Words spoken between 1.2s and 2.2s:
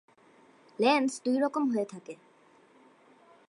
দুই রকম হয়ে থাকে।